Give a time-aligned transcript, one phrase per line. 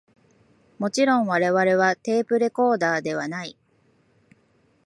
[0.79, 3.55] もちろん我々はテープレコーダーではない